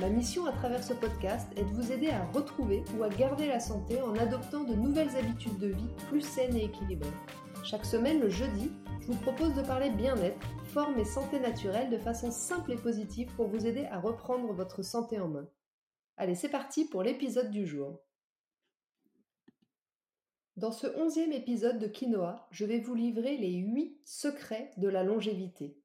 Ma 0.00 0.08
mission 0.08 0.44
à 0.44 0.52
travers 0.52 0.82
ce 0.82 0.92
podcast 0.92 1.48
est 1.56 1.62
de 1.62 1.68
vous 1.68 1.92
aider 1.92 2.10
à 2.10 2.26
retrouver 2.32 2.82
ou 2.96 3.04
à 3.04 3.08
garder 3.08 3.46
la 3.46 3.60
santé 3.60 4.02
en 4.02 4.16
adoptant 4.16 4.64
de 4.64 4.74
nouvelles 4.74 5.16
habitudes 5.16 5.58
de 5.58 5.68
vie 5.68 5.94
plus 6.08 6.20
saines 6.20 6.56
et 6.56 6.64
équilibrées. 6.64 7.12
Chaque 7.62 7.86
semaine, 7.86 8.18
le 8.18 8.28
jeudi, 8.28 8.72
je 9.00 9.06
vous 9.06 9.18
propose 9.18 9.54
de 9.54 9.62
parler 9.62 9.90
bien-être, 9.90 10.48
forme 10.64 10.98
et 10.98 11.04
santé 11.04 11.38
naturelle 11.38 11.90
de 11.90 11.98
façon 11.98 12.32
simple 12.32 12.72
et 12.72 12.76
positive 12.76 13.30
pour 13.36 13.46
vous 13.46 13.66
aider 13.66 13.84
à 13.84 14.00
reprendre 14.00 14.52
votre 14.52 14.82
santé 14.82 15.20
en 15.20 15.28
main. 15.28 15.48
Allez, 16.16 16.34
c'est 16.34 16.48
parti 16.48 16.86
pour 16.86 17.04
l'épisode 17.04 17.52
du 17.52 17.64
jour. 17.64 18.00
Dans 20.56 20.72
ce 20.72 20.88
onzième 20.96 21.32
épisode 21.32 21.78
de 21.78 21.86
Quinoa, 21.86 22.48
je 22.50 22.64
vais 22.64 22.80
vous 22.80 22.94
livrer 22.94 23.36
les 23.36 23.52
8 23.52 24.00
secrets 24.04 24.72
de 24.76 24.88
la 24.88 25.04
longévité. 25.04 25.78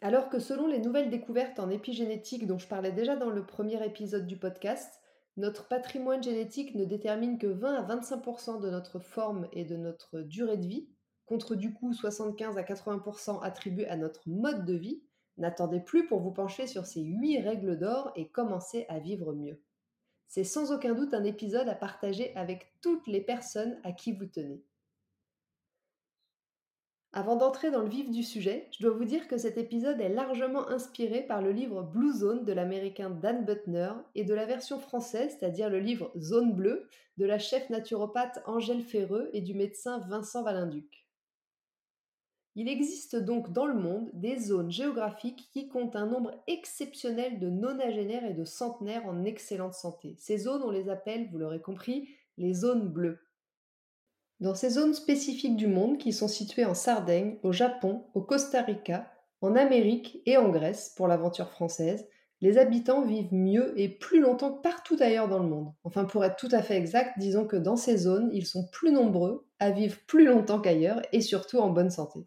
Alors 0.00 0.28
que 0.28 0.38
selon 0.38 0.68
les 0.68 0.78
nouvelles 0.78 1.10
découvertes 1.10 1.58
en 1.58 1.70
épigénétique 1.70 2.46
dont 2.46 2.58
je 2.58 2.68
parlais 2.68 2.92
déjà 2.92 3.16
dans 3.16 3.30
le 3.30 3.44
premier 3.44 3.84
épisode 3.84 4.28
du 4.28 4.36
podcast, 4.36 5.00
notre 5.36 5.66
patrimoine 5.66 6.22
génétique 6.22 6.76
ne 6.76 6.84
détermine 6.84 7.36
que 7.36 7.48
20 7.48 7.74
à 7.74 7.96
25% 7.96 8.60
de 8.60 8.70
notre 8.70 9.00
forme 9.00 9.48
et 9.52 9.64
de 9.64 9.76
notre 9.76 10.20
durée 10.20 10.56
de 10.56 10.66
vie, 10.66 10.88
contre 11.26 11.56
du 11.56 11.72
coup 11.72 11.92
75 11.92 12.56
à 12.58 12.62
80% 12.62 13.42
attribués 13.42 13.88
à 13.88 13.96
notre 13.96 14.28
mode 14.28 14.64
de 14.64 14.74
vie, 14.74 15.02
n'attendez 15.36 15.80
plus 15.80 16.06
pour 16.06 16.20
vous 16.20 16.32
pencher 16.32 16.68
sur 16.68 16.86
ces 16.86 17.02
8 17.02 17.40
règles 17.40 17.76
d'or 17.76 18.12
et 18.14 18.28
commencer 18.28 18.86
à 18.88 19.00
vivre 19.00 19.32
mieux. 19.32 19.60
C'est 20.28 20.44
sans 20.44 20.72
aucun 20.72 20.94
doute 20.94 21.12
un 21.12 21.24
épisode 21.24 21.68
à 21.68 21.74
partager 21.74 22.34
avec 22.36 22.72
toutes 22.82 23.06
les 23.08 23.20
personnes 23.20 23.80
à 23.82 23.92
qui 23.92 24.12
vous 24.12 24.26
tenez. 24.26 24.62
Avant 27.14 27.36
d'entrer 27.36 27.70
dans 27.70 27.80
le 27.80 27.88
vif 27.88 28.10
du 28.10 28.22
sujet, 28.22 28.68
je 28.70 28.86
dois 28.86 28.94
vous 28.94 29.06
dire 29.06 29.28
que 29.28 29.38
cet 29.38 29.56
épisode 29.56 29.98
est 29.98 30.10
largement 30.10 30.68
inspiré 30.68 31.22
par 31.22 31.40
le 31.40 31.52
livre 31.52 31.82
Blue 31.82 32.12
Zone 32.12 32.44
de 32.44 32.52
l'américain 32.52 33.08
Dan 33.08 33.46
Butner 33.46 33.92
et 34.14 34.24
de 34.24 34.34
la 34.34 34.44
version 34.44 34.78
française, 34.78 35.34
c'est-à-dire 35.38 35.70
le 35.70 35.80
livre 35.80 36.12
Zone 36.18 36.54
bleue 36.54 36.86
de 37.16 37.24
la 37.24 37.38
chef 37.38 37.70
naturopathe 37.70 38.42
Angèle 38.44 38.82
Ferreux 38.82 39.30
et 39.32 39.40
du 39.40 39.54
médecin 39.54 40.00
Vincent 40.00 40.42
Valinduc. 40.42 41.06
Il 42.56 42.68
existe 42.68 43.16
donc 43.16 43.52
dans 43.52 43.66
le 43.66 43.74
monde 43.74 44.10
des 44.12 44.36
zones 44.36 44.70
géographiques 44.70 45.48
qui 45.52 45.68
comptent 45.68 45.96
un 45.96 46.06
nombre 46.06 46.32
exceptionnel 46.46 47.38
de 47.38 47.48
nonagénaires 47.48 48.24
et 48.24 48.34
de 48.34 48.44
centenaires 48.44 49.06
en 49.06 49.24
excellente 49.24 49.74
santé. 49.74 50.16
Ces 50.18 50.38
zones, 50.38 50.62
on 50.62 50.70
les 50.70 50.90
appelle, 50.90 51.28
vous 51.30 51.38
l'aurez 51.38 51.62
compris, 51.62 52.08
les 52.36 52.52
zones 52.52 52.88
bleues. 52.88 53.27
Dans 54.40 54.54
ces 54.54 54.70
zones 54.70 54.94
spécifiques 54.94 55.56
du 55.56 55.66
monde 55.66 55.98
qui 55.98 56.12
sont 56.12 56.28
situées 56.28 56.64
en 56.64 56.74
Sardaigne, 56.74 57.38
au 57.42 57.50
Japon, 57.50 58.04
au 58.14 58.20
Costa 58.20 58.62
Rica, 58.62 59.10
en 59.40 59.56
Amérique 59.56 60.22
et 60.26 60.36
en 60.36 60.48
Grèce 60.50 60.94
pour 60.96 61.08
l'aventure 61.08 61.50
française, 61.50 62.06
les 62.40 62.56
habitants 62.56 63.04
vivent 63.04 63.34
mieux 63.34 63.72
et 63.76 63.88
plus 63.88 64.20
longtemps 64.20 64.52
que 64.52 64.62
partout 64.62 64.96
ailleurs 65.00 65.26
dans 65.26 65.40
le 65.40 65.48
monde. 65.48 65.72
Enfin, 65.82 66.04
pour 66.04 66.24
être 66.24 66.36
tout 66.36 66.48
à 66.52 66.62
fait 66.62 66.76
exact, 66.76 67.18
disons 67.18 67.46
que 67.46 67.56
dans 67.56 67.74
ces 67.74 67.96
zones, 67.96 68.30
ils 68.32 68.46
sont 68.46 68.68
plus 68.68 68.92
nombreux 68.92 69.44
à 69.58 69.72
vivre 69.72 69.98
plus 70.06 70.24
longtemps 70.24 70.60
qu'ailleurs 70.60 71.02
et 71.12 71.20
surtout 71.20 71.58
en 71.58 71.70
bonne 71.70 71.90
santé. 71.90 72.20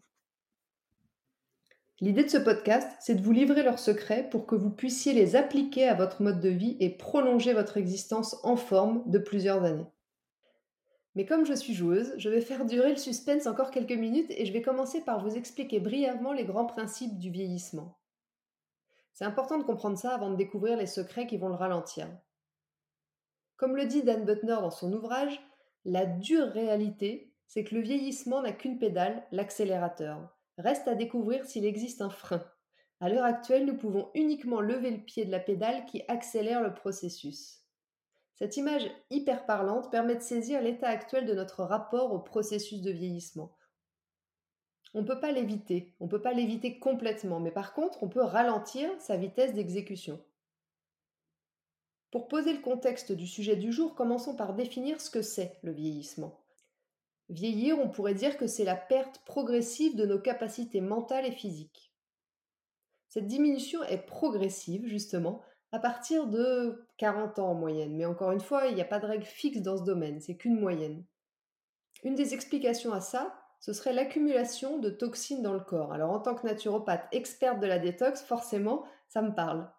L'idée 2.00 2.24
de 2.24 2.28
ce 2.28 2.36
podcast, 2.36 2.90
c'est 3.00 3.14
de 3.14 3.22
vous 3.22 3.32
livrer 3.32 3.62
leurs 3.62 3.78
secrets 3.78 4.28
pour 4.28 4.44
que 4.44 4.56
vous 4.56 4.70
puissiez 4.70 5.14
les 5.14 5.34
appliquer 5.34 5.88
à 5.88 5.94
votre 5.94 6.20
mode 6.20 6.40
de 6.40 6.50
vie 6.50 6.76
et 6.78 6.90
prolonger 6.90 7.54
votre 7.54 7.78
existence 7.78 8.36
en 8.42 8.56
forme 8.56 9.02
de 9.06 9.18
plusieurs 9.18 9.64
années. 9.64 9.86
Mais 11.14 11.26
comme 11.26 11.44
je 11.44 11.52
suis 11.52 11.74
joueuse, 11.74 12.14
je 12.16 12.30
vais 12.30 12.40
faire 12.40 12.64
durer 12.64 12.90
le 12.90 12.96
suspense 12.96 13.46
encore 13.46 13.70
quelques 13.70 13.92
minutes 13.92 14.30
et 14.30 14.46
je 14.46 14.52
vais 14.52 14.62
commencer 14.62 15.02
par 15.02 15.22
vous 15.22 15.36
expliquer 15.36 15.78
brièvement 15.78 16.32
les 16.32 16.44
grands 16.44 16.66
principes 16.66 17.18
du 17.18 17.30
vieillissement. 17.30 17.98
C'est 19.12 19.26
important 19.26 19.58
de 19.58 19.64
comprendre 19.64 19.98
ça 19.98 20.14
avant 20.14 20.30
de 20.30 20.36
découvrir 20.36 20.76
les 20.76 20.86
secrets 20.86 21.26
qui 21.26 21.36
vont 21.36 21.48
le 21.48 21.54
ralentir. 21.54 22.08
Comme 23.56 23.76
le 23.76 23.84
dit 23.84 24.02
Dan 24.02 24.24
Butner 24.24 24.56
dans 24.60 24.70
son 24.70 24.92
ouvrage, 24.92 25.38
la 25.84 26.06
dure 26.06 26.48
réalité, 26.48 27.34
c'est 27.46 27.64
que 27.64 27.74
le 27.74 27.82
vieillissement 27.82 28.40
n'a 28.40 28.52
qu'une 28.52 28.78
pédale, 28.78 29.26
l'accélérateur. 29.30 30.34
Reste 30.56 30.88
à 30.88 30.94
découvrir 30.94 31.44
s'il 31.44 31.66
existe 31.66 32.00
un 32.00 32.10
frein. 32.10 32.42
À 33.00 33.08
l'heure 33.08 33.24
actuelle, 33.24 33.66
nous 33.66 33.76
pouvons 33.76 34.10
uniquement 34.14 34.60
lever 34.60 34.90
le 34.90 35.04
pied 35.04 35.24
de 35.24 35.30
la 35.30 35.40
pédale 35.40 35.84
qui 35.86 36.02
accélère 36.08 36.62
le 36.62 36.72
processus. 36.72 37.61
Cette 38.42 38.56
image 38.56 38.90
hyper 39.08 39.46
parlante 39.46 39.88
permet 39.92 40.16
de 40.16 40.20
saisir 40.20 40.60
l'état 40.60 40.88
actuel 40.88 41.26
de 41.26 41.32
notre 41.32 41.62
rapport 41.62 42.12
au 42.12 42.18
processus 42.18 42.82
de 42.82 42.90
vieillissement. 42.90 43.56
On 44.94 45.02
ne 45.02 45.06
peut 45.06 45.20
pas 45.20 45.30
l'éviter, 45.30 45.94
on 46.00 46.06
ne 46.06 46.10
peut 46.10 46.20
pas 46.20 46.32
l'éviter 46.32 46.80
complètement, 46.80 47.38
mais 47.38 47.52
par 47.52 47.72
contre, 47.72 48.02
on 48.02 48.08
peut 48.08 48.20
ralentir 48.20 48.90
sa 49.00 49.16
vitesse 49.16 49.54
d'exécution. 49.54 50.20
Pour 52.10 52.26
poser 52.26 52.52
le 52.52 52.58
contexte 52.58 53.12
du 53.12 53.28
sujet 53.28 53.54
du 53.54 53.70
jour, 53.70 53.94
commençons 53.94 54.34
par 54.34 54.54
définir 54.54 55.00
ce 55.00 55.10
que 55.10 55.22
c'est 55.22 55.60
le 55.62 55.70
vieillissement. 55.70 56.44
Vieillir, 57.28 57.78
on 57.78 57.90
pourrait 57.90 58.14
dire 58.14 58.36
que 58.38 58.48
c'est 58.48 58.64
la 58.64 58.74
perte 58.74 59.20
progressive 59.24 59.94
de 59.94 60.04
nos 60.04 60.18
capacités 60.18 60.80
mentales 60.80 61.26
et 61.26 61.30
physiques. 61.30 61.92
Cette 63.06 63.28
diminution 63.28 63.84
est 63.84 64.04
progressive, 64.04 64.88
justement, 64.88 65.42
à 65.72 65.78
partir 65.78 66.26
de 66.26 66.86
40 66.98 67.38
ans 67.38 67.50
en 67.50 67.54
moyenne. 67.54 67.96
Mais 67.96 68.04
encore 68.04 68.30
une 68.30 68.40
fois, 68.40 68.66
il 68.66 68.74
n'y 68.74 68.82
a 68.82 68.86
pas 68.86 68.98
de 68.98 69.06
règle 69.06 69.24
fixe 69.24 69.62
dans 69.62 69.78
ce 69.78 69.82
domaine, 69.82 70.20
c'est 70.20 70.36
qu'une 70.36 70.60
moyenne. 70.60 71.04
Une 72.04 72.14
des 72.14 72.34
explications 72.34 72.92
à 72.92 73.00
ça, 73.00 73.34
ce 73.60 73.72
serait 73.72 73.92
l'accumulation 73.92 74.78
de 74.78 74.90
toxines 74.90 75.42
dans 75.42 75.54
le 75.54 75.60
corps. 75.60 75.92
Alors 75.92 76.10
en 76.10 76.20
tant 76.20 76.34
que 76.34 76.46
naturopathe 76.46 77.06
experte 77.12 77.60
de 77.60 77.66
la 77.66 77.78
détox, 77.78 78.22
forcément, 78.22 78.84
ça 79.08 79.22
me 79.22 79.34
parle. 79.34 79.70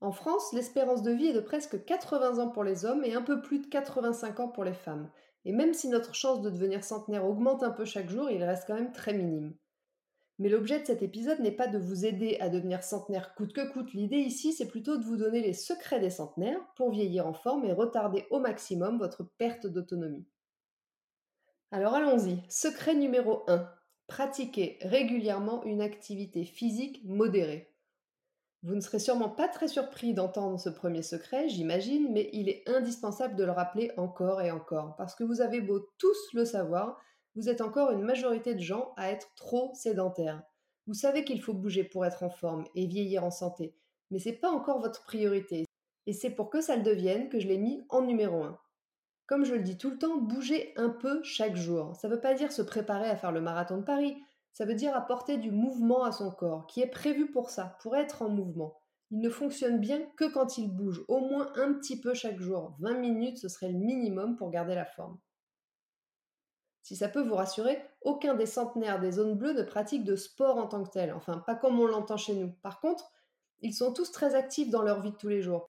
En 0.00 0.12
France, 0.12 0.52
l'espérance 0.52 1.02
de 1.02 1.10
vie 1.10 1.26
est 1.26 1.32
de 1.32 1.40
presque 1.40 1.84
80 1.84 2.38
ans 2.38 2.50
pour 2.50 2.62
les 2.62 2.84
hommes 2.84 3.04
et 3.04 3.14
un 3.14 3.22
peu 3.22 3.42
plus 3.42 3.58
de 3.58 3.66
85 3.66 4.40
ans 4.40 4.48
pour 4.48 4.62
les 4.62 4.74
femmes. 4.74 5.10
Et 5.44 5.52
même 5.52 5.74
si 5.74 5.88
notre 5.88 6.14
chance 6.14 6.40
de 6.40 6.50
devenir 6.50 6.84
centenaire 6.84 7.26
augmente 7.26 7.64
un 7.64 7.70
peu 7.70 7.84
chaque 7.84 8.08
jour, 8.08 8.30
il 8.30 8.44
reste 8.44 8.64
quand 8.66 8.74
même 8.74 8.92
très 8.92 9.12
minime. 9.12 9.54
Mais 10.38 10.48
l'objet 10.48 10.80
de 10.80 10.86
cet 10.86 11.02
épisode 11.02 11.40
n'est 11.40 11.50
pas 11.50 11.66
de 11.66 11.78
vous 11.78 12.06
aider 12.06 12.36
à 12.40 12.48
devenir 12.48 12.84
centenaire 12.84 13.34
coûte 13.34 13.52
que 13.52 13.72
coûte. 13.72 13.92
L'idée 13.92 14.18
ici, 14.18 14.52
c'est 14.52 14.68
plutôt 14.68 14.96
de 14.96 15.04
vous 15.04 15.16
donner 15.16 15.40
les 15.40 15.52
secrets 15.52 15.98
des 15.98 16.10
centenaires 16.10 16.64
pour 16.76 16.90
vieillir 16.90 17.26
en 17.26 17.34
forme 17.34 17.64
et 17.64 17.72
retarder 17.72 18.26
au 18.30 18.38
maximum 18.38 18.98
votre 18.98 19.24
perte 19.38 19.66
d'autonomie. 19.66 20.26
Alors 21.72 21.94
allons-y. 21.94 22.40
Secret 22.48 22.94
numéro 22.94 23.42
1. 23.48 23.68
Pratiquez 24.06 24.78
régulièrement 24.82 25.64
une 25.64 25.82
activité 25.82 26.44
physique 26.44 27.02
modérée. 27.04 27.74
Vous 28.62 28.74
ne 28.74 28.80
serez 28.80 28.98
sûrement 28.98 29.28
pas 29.28 29.48
très 29.48 29.68
surpris 29.68 30.14
d'entendre 30.14 30.58
ce 30.58 30.68
premier 30.68 31.02
secret, 31.02 31.48
j'imagine, 31.48 32.12
mais 32.12 32.28
il 32.32 32.48
est 32.48 32.68
indispensable 32.68 33.36
de 33.36 33.44
le 33.44 33.52
rappeler 33.52 33.92
encore 33.96 34.40
et 34.40 34.50
encore, 34.50 34.96
parce 34.96 35.14
que 35.14 35.22
vous 35.22 35.40
avez 35.40 35.60
beau 35.60 35.88
tous 35.98 36.18
le 36.32 36.44
savoir, 36.44 37.00
vous 37.38 37.48
êtes 37.48 37.60
encore 37.60 37.92
une 37.92 38.02
majorité 38.02 38.52
de 38.56 38.60
gens 38.60 38.92
à 38.96 39.12
être 39.12 39.32
trop 39.36 39.70
sédentaires. 39.72 40.42
Vous 40.88 40.94
savez 40.94 41.22
qu'il 41.22 41.40
faut 41.40 41.54
bouger 41.54 41.84
pour 41.84 42.04
être 42.04 42.24
en 42.24 42.30
forme 42.30 42.64
et 42.74 42.88
vieillir 42.88 43.22
en 43.22 43.30
santé, 43.30 43.76
mais 44.10 44.18
c'est 44.18 44.32
pas 44.32 44.50
encore 44.50 44.80
votre 44.80 45.04
priorité. 45.04 45.64
Et 46.08 46.12
c'est 46.12 46.30
pour 46.30 46.50
que 46.50 46.60
ça 46.60 46.74
le 46.74 46.82
devienne 46.82 47.28
que 47.28 47.38
je 47.38 47.46
l'ai 47.46 47.58
mis 47.58 47.80
en 47.90 48.02
numéro 48.02 48.42
1. 48.42 48.58
Comme 49.26 49.44
je 49.44 49.54
le 49.54 49.62
dis 49.62 49.78
tout 49.78 49.90
le 49.90 49.98
temps, 49.98 50.16
bouger 50.16 50.72
un 50.74 50.88
peu 50.88 51.22
chaque 51.22 51.54
jour. 51.54 51.94
Ça 51.94 52.08
ne 52.08 52.14
veut 52.14 52.20
pas 52.20 52.34
dire 52.34 52.50
se 52.50 52.62
préparer 52.62 53.08
à 53.08 53.16
faire 53.16 53.30
le 53.30 53.40
marathon 53.40 53.76
de 53.76 53.84
Paris, 53.84 54.16
ça 54.52 54.64
veut 54.64 54.74
dire 54.74 54.96
apporter 54.96 55.38
du 55.38 55.52
mouvement 55.52 56.02
à 56.02 56.10
son 56.10 56.32
corps, 56.32 56.66
qui 56.66 56.80
est 56.80 56.90
prévu 56.90 57.30
pour 57.30 57.50
ça, 57.50 57.78
pour 57.82 57.94
être 57.94 58.22
en 58.22 58.30
mouvement. 58.30 58.80
Il 59.12 59.20
ne 59.20 59.30
fonctionne 59.30 59.78
bien 59.78 60.02
que 60.16 60.24
quand 60.24 60.58
il 60.58 60.74
bouge, 60.74 61.04
au 61.06 61.20
moins 61.20 61.52
un 61.54 61.74
petit 61.74 62.00
peu 62.00 62.14
chaque 62.14 62.40
jour. 62.40 62.74
20 62.80 62.94
minutes, 62.94 63.38
ce 63.38 63.48
serait 63.48 63.70
le 63.70 63.78
minimum 63.78 64.34
pour 64.34 64.50
garder 64.50 64.74
la 64.74 64.86
forme. 64.86 65.20
Si 66.88 66.96
ça 66.96 67.10
peut 67.10 67.20
vous 67.20 67.34
rassurer, 67.34 67.78
aucun 68.00 68.32
des 68.32 68.46
centenaires 68.46 68.98
des 68.98 69.12
zones 69.12 69.34
bleues 69.34 69.52
ne 69.52 69.62
pratique 69.62 70.04
de 70.04 70.16
sport 70.16 70.56
en 70.56 70.66
tant 70.66 70.82
que 70.82 70.88
tel, 70.88 71.12
enfin 71.12 71.36
pas 71.36 71.54
comme 71.54 71.78
on 71.78 71.86
l'entend 71.86 72.16
chez 72.16 72.32
nous. 72.32 72.50
Par 72.62 72.80
contre, 72.80 73.12
ils 73.60 73.74
sont 73.74 73.92
tous 73.92 74.10
très 74.10 74.34
actifs 74.34 74.70
dans 74.70 74.80
leur 74.80 75.02
vie 75.02 75.10
de 75.10 75.16
tous 75.16 75.28
les 75.28 75.42
jours. 75.42 75.68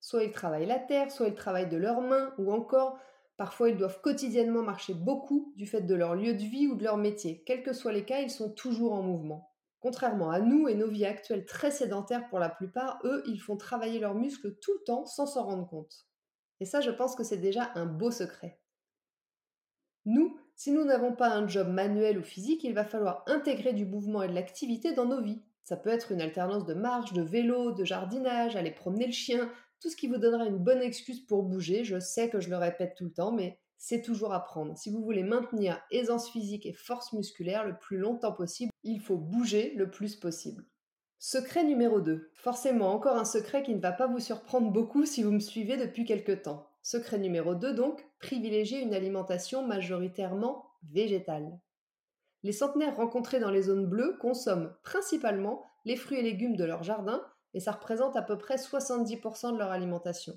Soit 0.00 0.24
ils 0.24 0.32
travaillent 0.32 0.64
la 0.64 0.78
terre, 0.78 1.10
soit 1.10 1.28
ils 1.28 1.34
travaillent 1.34 1.68
de 1.68 1.76
leurs 1.76 2.00
mains, 2.00 2.32
ou 2.38 2.50
encore, 2.50 2.98
parfois 3.36 3.68
ils 3.68 3.76
doivent 3.76 4.00
quotidiennement 4.00 4.62
marcher 4.62 4.94
beaucoup 4.94 5.52
du 5.54 5.66
fait 5.66 5.82
de 5.82 5.94
leur 5.94 6.14
lieu 6.14 6.32
de 6.32 6.42
vie 6.42 6.66
ou 6.66 6.76
de 6.76 6.84
leur 6.84 6.96
métier. 6.96 7.44
Quels 7.44 7.62
que 7.62 7.74
soient 7.74 7.92
les 7.92 8.06
cas, 8.06 8.20
ils 8.20 8.30
sont 8.30 8.54
toujours 8.54 8.94
en 8.94 9.02
mouvement. 9.02 9.52
Contrairement 9.80 10.30
à 10.30 10.40
nous 10.40 10.66
et 10.66 10.74
nos 10.74 10.88
vies 10.88 11.04
actuelles 11.04 11.44
très 11.44 11.70
sédentaires 11.70 12.30
pour 12.30 12.38
la 12.38 12.48
plupart, 12.48 13.00
eux, 13.04 13.22
ils 13.26 13.38
font 13.42 13.58
travailler 13.58 14.00
leurs 14.00 14.14
muscles 14.14 14.54
tout 14.62 14.72
le 14.72 14.84
temps 14.84 15.04
sans 15.04 15.26
s'en 15.26 15.44
rendre 15.44 15.68
compte. 15.68 16.06
Et 16.60 16.64
ça, 16.64 16.80
je 16.80 16.90
pense 16.90 17.14
que 17.16 17.22
c'est 17.22 17.36
déjà 17.36 17.70
un 17.74 17.84
beau 17.84 18.10
secret. 18.10 18.61
Nous, 20.04 20.36
si 20.56 20.72
nous 20.72 20.84
n'avons 20.84 21.12
pas 21.12 21.34
un 21.34 21.46
job 21.46 21.68
manuel 21.68 22.18
ou 22.18 22.22
physique, 22.22 22.64
il 22.64 22.74
va 22.74 22.84
falloir 22.84 23.24
intégrer 23.26 23.72
du 23.72 23.84
mouvement 23.84 24.22
et 24.22 24.28
de 24.28 24.34
l'activité 24.34 24.92
dans 24.92 25.06
nos 25.06 25.22
vies. 25.22 25.42
Ça 25.64 25.76
peut 25.76 25.90
être 25.90 26.12
une 26.12 26.20
alternance 26.20 26.64
de 26.64 26.74
marche, 26.74 27.12
de 27.12 27.22
vélo, 27.22 27.72
de 27.72 27.84
jardinage, 27.84 28.56
aller 28.56 28.72
promener 28.72 29.06
le 29.06 29.12
chien, 29.12 29.50
tout 29.80 29.88
ce 29.88 29.96
qui 29.96 30.08
vous 30.08 30.18
donnera 30.18 30.46
une 30.46 30.58
bonne 30.58 30.82
excuse 30.82 31.20
pour 31.20 31.42
bouger. 31.42 31.84
Je 31.84 32.00
sais 32.00 32.28
que 32.28 32.40
je 32.40 32.50
le 32.50 32.56
répète 32.56 32.94
tout 32.96 33.04
le 33.04 33.12
temps, 33.12 33.32
mais 33.32 33.58
c'est 33.78 34.02
toujours 34.02 34.32
à 34.32 34.44
prendre. 34.44 34.76
Si 34.76 34.90
vous 34.90 35.02
voulez 35.02 35.24
maintenir 35.24 35.80
aisance 35.90 36.30
physique 36.30 36.66
et 36.66 36.72
force 36.72 37.12
musculaire 37.12 37.64
le 37.64 37.76
plus 37.76 37.98
longtemps 37.98 38.32
possible, 38.32 38.72
il 38.84 39.00
faut 39.00 39.16
bouger 39.16 39.74
le 39.76 39.90
plus 39.90 40.16
possible. 40.16 40.64
Secret 41.18 41.64
numéro 41.64 42.00
2. 42.00 42.30
Forcément, 42.34 42.92
encore 42.92 43.16
un 43.16 43.24
secret 43.24 43.62
qui 43.62 43.74
ne 43.74 43.80
va 43.80 43.92
pas 43.92 44.08
vous 44.08 44.18
surprendre 44.18 44.70
beaucoup 44.70 45.06
si 45.06 45.22
vous 45.22 45.30
me 45.30 45.38
suivez 45.38 45.76
depuis 45.76 46.04
quelque 46.04 46.32
temps. 46.32 46.71
Secret 46.82 47.18
numéro 47.18 47.54
2 47.54 47.74
donc, 47.74 48.04
privilégier 48.18 48.80
une 48.80 48.94
alimentation 48.94 49.66
majoritairement 49.66 50.68
végétale. 50.90 51.60
Les 52.42 52.52
centenaires 52.52 52.96
rencontrés 52.96 53.38
dans 53.38 53.50
les 53.50 53.62
zones 53.62 53.86
bleues 53.86 54.18
consomment 54.18 54.74
principalement 54.82 55.62
les 55.84 55.96
fruits 55.96 56.18
et 56.18 56.22
légumes 56.22 56.56
de 56.56 56.64
leur 56.64 56.82
jardin 56.82 57.24
et 57.54 57.60
ça 57.60 57.72
représente 57.72 58.16
à 58.16 58.22
peu 58.22 58.36
près 58.36 58.56
70% 58.56 59.52
de 59.52 59.58
leur 59.58 59.70
alimentation. 59.70 60.34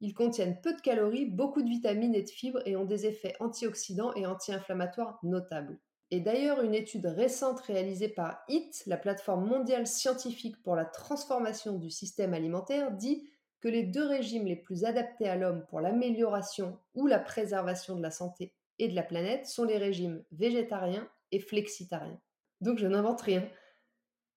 Ils 0.00 0.14
contiennent 0.14 0.60
peu 0.60 0.74
de 0.74 0.80
calories, 0.80 1.26
beaucoup 1.26 1.62
de 1.62 1.68
vitamines 1.68 2.16
et 2.16 2.24
de 2.24 2.30
fibres 2.30 2.62
et 2.66 2.74
ont 2.74 2.84
des 2.84 3.06
effets 3.06 3.36
antioxydants 3.38 4.12
et 4.14 4.26
anti-inflammatoires 4.26 5.20
notables. 5.22 5.78
Et 6.10 6.20
d'ailleurs, 6.20 6.60
une 6.60 6.74
étude 6.74 7.06
récente 7.06 7.60
réalisée 7.60 8.08
par 8.08 8.42
HIT, 8.48 8.82
la 8.86 8.96
plateforme 8.96 9.46
mondiale 9.46 9.86
scientifique 9.86 10.60
pour 10.62 10.74
la 10.74 10.84
transformation 10.84 11.78
du 11.78 11.88
système 11.88 12.34
alimentaire, 12.34 12.90
dit 12.90 13.30
que 13.62 13.68
les 13.68 13.84
deux 13.84 14.06
régimes 14.06 14.46
les 14.46 14.56
plus 14.56 14.84
adaptés 14.84 15.28
à 15.28 15.36
l'homme 15.36 15.64
pour 15.68 15.80
l'amélioration 15.80 16.78
ou 16.94 17.06
la 17.06 17.20
préservation 17.20 17.96
de 17.96 18.02
la 18.02 18.10
santé 18.10 18.52
et 18.80 18.88
de 18.88 18.94
la 18.94 19.04
planète 19.04 19.46
sont 19.46 19.64
les 19.64 19.78
régimes 19.78 20.24
végétariens 20.32 21.08
et 21.30 21.38
flexitariens. 21.38 22.20
Donc 22.60 22.78
je 22.78 22.88
n'invente 22.88 23.20
rien. 23.20 23.48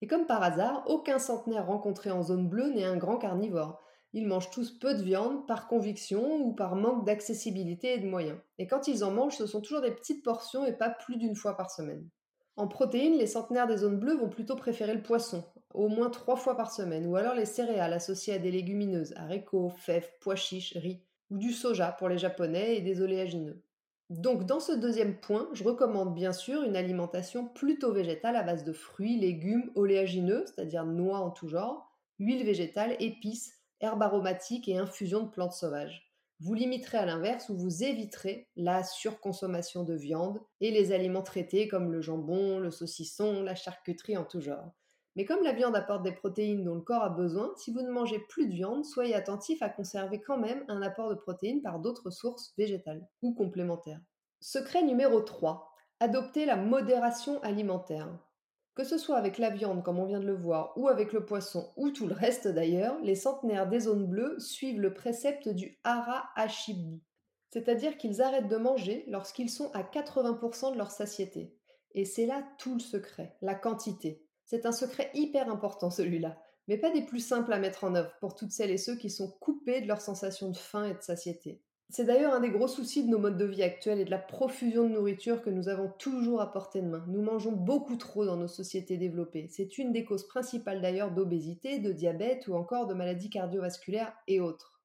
Et 0.02 0.08
comme 0.08 0.28
par 0.28 0.44
hasard, 0.44 0.84
aucun 0.88 1.18
centenaire 1.18 1.66
rencontré 1.66 2.12
en 2.12 2.22
zone 2.22 2.48
bleue 2.48 2.70
n'est 2.70 2.86
un 2.86 2.98
grand 2.98 3.18
carnivore. 3.18 3.82
Ils 4.14 4.28
mangent 4.28 4.52
tous 4.52 4.78
peu 4.78 4.94
de 4.94 5.02
viande 5.02 5.48
par 5.48 5.68
conviction 5.68 6.38
ou 6.42 6.54
par 6.54 6.76
manque 6.76 7.06
d'accessibilité 7.06 7.96
et 7.96 7.98
de 7.98 8.08
moyens. 8.08 8.38
Et 8.60 8.68
quand 8.68 8.88
ils 8.88 9.04
en 9.04 9.12
mangent, 9.12 9.38
ce 9.38 9.48
sont 9.48 9.62
toujours 9.62 9.82
des 9.82 9.92
petites 9.92 10.24
portions 10.24 10.66
et 10.66 10.74
pas 10.74 10.92
plus 10.92 11.18
d'une 11.18 11.36
fois 11.36 11.58
par 11.58 11.72
semaine. 11.72 12.08
En 12.58 12.68
protéines, 12.68 13.18
les 13.18 13.28
centenaires 13.28 13.68
des 13.68 13.78
zones 13.78 14.00
bleues 14.00 14.18
vont 14.18 14.30
plutôt 14.30 14.56
préférer 14.56 14.94
le 14.94 15.04
poisson, 15.04 15.44
au 15.76 15.88
moins 15.90 16.10
trois 16.10 16.36
fois 16.36 16.56
par 16.56 16.72
semaine, 16.72 17.06
ou 17.06 17.16
alors 17.16 17.36
les 17.36 17.46
céréales 17.46 17.94
associées 17.94 18.34
à 18.34 18.40
des 18.40 18.52
légumineuses, 18.52 19.14
haricots, 19.18 19.70
fèves, 19.70 20.10
pois 20.22 20.36
chiches, 20.36 20.76
riz, 20.78 21.02
ou 21.30 21.38
du 21.38 21.52
soja 21.52 21.92
pour 21.92 22.10
les 22.10 22.18
japonais 22.18 22.78
et 22.78 22.82
des 22.82 23.02
oléagineux. 23.02 23.62
Donc 24.10 24.46
dans 24.46 24.60
ce 24.60 24.72
deuxième 24.72 25.20
point, 25.20 25.50
je 25.54 25.64
recommande 25.64 26.14
bien 26.14 26.32
sûr 26.32 26.64
une 26.64 26.76
alimentation 26.76 27.48
plutôt 27.48 27.92
végétale 27.92 28.36
à 28.36 28.44
base 28.44 28.64
de 28.64 28.72
fruits, 28.72 29.18
légumes, 29.20 29.72
oléagineux, 29.76 30.46
c'est-à-dire 30.46 30.86
noix 30.86 31.20
en 31.20 31.32
tout 31.32 31.48
genre, 31.48 31.92
huile 32.20 32.46
végétale, 32.46 32.96
épices, 33.00 33.54
herbes 33.82 34.04
aromatiques 34.04 34.68
et 34.68 34.78
infusions 34.78 35.24
de 35.24 35.30
plantes 35.30 35.54
sauvages. 35.54 36.12
Vous 36.40 36.54
limiterez 36.54 36.98
à 36.98 37.06
l'inverse 37.06 37.50
ou 37.50 37.58
vous 37.58 37.84
éviterez 37.84 38.48
la 38.56 38.84
surconsommation 38.84 39.84
de 39.84 39.96
viande 39.96 40.40
et 40.62 40.70
les 40.70 40.92
aliments 40.92 41.24
traités 41.24 41.68
comme 41.68 41.92
le 41.92 42.02
jambon, 42.02 42.60
le 42.60 42.72
saucisson, 42.72 43.42
la 43.42 43.56
charcuterie 43.56 44.18
en 44.18 44.26
tout 44.26 44.42
genre. 44.42 44.74
Mais 45.16 45.26
comme 45.26 45.44
la 45.44 45.54
viande 45.54 45.76
apporte 45.76 46.04
des 46.04 46.12
protéines 46.12 46.64
dont 46.64 46.76
le 46.76 46.82
corps 46.82 47.04
a 47.04 47.10
besoin, 47.10 47.54
si 47.58 47.72
vous 47.72 47.82
ne 47.82 47.92
mangez 47.92 48.20
plus 48.30 48.48
de 48.48 48.54
viande, 48.54 48.84
soyez 48.84 49.16
attentif 49.16 49.62
à 49.62 49.70
conserver 49.70 50.22
quand 50.22 50.38
même 50.38 50.66
un 50.68 50.82
apport 50.82 51.10
de 51.10 51.16
protéines 51.16 51.62
par 51.62 51.80
d'autres 51.80 52.10
sources 52.10 52.54
végétales 52.58 53.08
ou 53.22 53.34
complémentaires. 53.34 54.02
Secret 54.42 54.84
numéro 54.84 55.22
3. 55.22 55.72
Adoptez 56.02 56.46
la 56.46 56.58
modération 56.58 57.42
alimentaire. 57.42 58.10
Que 58.76 58.84
ce 58.84 58.98
soit 58.98 59.16
avec 59.16 59.38
la 59.38 59.50
viande, 59.50 59.84
comme 59.84 60.00
on 60.00 60.06
vient 60.06 60.20
de 60.20 60.26
le 60.26 60.36
voir, 60.36 60.74
ou 60.76 60.90
avec 60.90 61.14
le 61.14 61.24
poisson, 61.24 61.72
ou 61.78 61.92
tout 61.92 62.08
le 62.08 62.14
reste 62.14 62.50
d'ailleurs, 62.50 63.00
les 63.02 63.16
centenaires 63.16 63.70
des 63.70 63.80
zones 63.80 64.06
bleues 64.06 64.38
suivent 64.38 64.82
le 64.82 64.94
précepte 64.94 65.48
du 65.48 65.80
hara 65.86 66.26
hashibu, 66.36 67.02
c'est-à-dire 67.52 67.98
qu'ils 67.98 68.22
arrêtent 68.22 68.50
de 68.50 68.58
manger 68.58 69.06
lorsqu'ils 69.08 69.50
sont 69.50 69.72
à 69.72 69.82
80% 69.82 70.74
de 70.74 70.78
leur 70.78 70.92
satiété. 70.92 71.56
Et 71.94 72.04
c'est 72.04 72.26
là 72.26 72.44
tout 72.58 72.74
le 72.74 72.82
secret, 72.82 73.38
la 73.42 73.56
quantité. 73.56 74.25
C'est 74.46 74.66
un 74.66 74.72
secret 74.72 75.10
hyper 75.14 75.50
important 75.50 75.90
celui-là, 75.90 76.38
mais 76.68 76.78
pas 76.78 76.92
des 76.92 77.02
plus 77.04 77.26
simples 77.26 77.54
à 77.54 77.60
mettre 77.60 77.84
en 77.84 77.96
œuvre 77.96 78.14
pour 78.20 78.36
toutes 78.36 78.52
celles 78.52 78.72
et 78.72 78.78
ceux 78.78 78.96
qui 78.96 79.10
sont 79.10 79.32
coupés 79.40 79.82
de 79.82 79.88
leur 79.88 80.02
sensation 80.02 80.50
de 80.50 80.58
faim 80.58 80.86
et 80.86 80.94
de 80.94 81.02
satiété. 81.02 81.62
C'est 81.90 82.06
d'ailleurs 82.06 82.34
un 82.34 82.40
des 82.40 82.50
gros 82.50 82.68
soucis 82.68 83.04
de 83.04 83.10
nos 83.10 83.20
modes 83.20 83.38
de 83.38 83.46
vie 83.46 83.62
actuels 83.62 84.00
et 84.00 84.06
de 84.06 84.12
la 84.12 84.18
profusion 84.18 84.84
de 84.84 84.94
nourriture 84.94 85.42
que 85.42 85.52
nous 85.52 85.70
avons 85.70 85.90
toujours 86.00 86.42
à 86.42 86.52
portée 86.52 86.82
de 86.82 86.88
main. 86.88 87.06
Nous 87.08 87.22
mangeons 87.22 87.52
beaucoup 87.52 87.96
trop 87.96 88.26
dans 88.26 88.38
nos 88.38 88.48
sociétés 88.48 88.98
développées. 88.98 89.48
C'est 89.50 89.78
une 89.78 89.92
des 89.92 90.04
causes 90.04 90.28
principales 90.28 90.82
d'ailleurs 90.82 91.12
d'obésité, 91.12 91.80
de 91.80 91.92
diabète 91.92 92.48
ou 92.48 92.56
encore 92.56 92.88
de 92.88 92.96
maladies 92.96 93.30
cardiovasculaires 93.30 94.16
et 94.28 94.40
autres. 94.40 94.82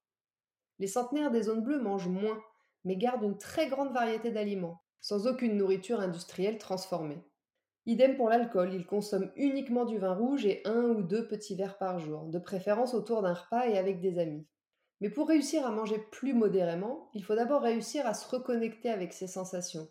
Les 0.79 0.87
centenaires 0.87 1.31
des 1.31 1.45
zones 1.45 1.63
bleues 1.63 1.81
mangent 1.81 2.09
moins, 2.09 2.41
mais 2.85 2.97
gardent 2.97 3.25
une 3.25 3.39
très 3.39 3.69
grande 3.69 3.93
variété 3.93 4.31
d'aliments, 4.31 4.83
sans 5.01 5.27
aucune 5.27 5.57
nourriture 5.57 6.01
industrielle 6.01 6.59
transformée. 6.59 7.23
Idem 7.91 8.17
pour 8.17 8.29
l'alcool, 8.29 8.73
ils 8.73 8.87
consomment 8.87 9.33
uniquement 9.35 9.85
du 9.85 9.99
vin 9.99 10.15
rouge 10.15 10.47
et 10.47 10.63
un 10.65 10.91
ou 10.91 11.03
deux 11.03 11.27
petits 11.27 11.57
verres 11.57 11.77
par 11.77 11.99
jour, 11.99 12.23
de 12.27 12.39
préférence 12.39 12.95
autour 12.95 13.21
d'un 13.21 13.35
repas 13.35 13.67
et 13.67 13.77
avec 13.77 14.01
des 14.01 14.21
amis. 14.21 14.47
Mais 15.01 15.11
pour 15.11 15.27
réussir 15.27 15.67
à 15.67 15.73
manger 15.73 15.99
plus 16.13 16.33
modérément, 16.33 17.11
il 17.15 17.25
faut 17.25 17.35
d'abord 17.35 17.63
réussir 17.63 18.07
à 18.07 18.15
se 18.15 18.29
reconnecter 18.29 18.91
avec 18.91 19.13
ses 19.13 19.27
sensations, 19.27 19.89